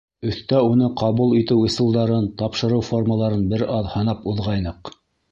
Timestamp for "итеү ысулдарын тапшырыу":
1.39-2.85